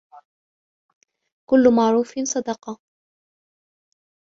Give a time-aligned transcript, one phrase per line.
[1.49, 2.79] كُلُّ مَعْرُوفٍ صَدَقَةٌ